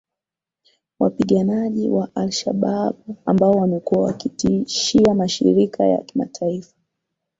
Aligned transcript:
wapiganaji 0.99 1.89
wa 1.89 2.15
alshabaab 2.15 2.95
ambao 3.25 3.51
wamekuwa 3.51 4.03
wakitishia 4.03 5.13
mashirika 5.13 5.83
ya 5.85 5.97
kimataifa 5.97 6.75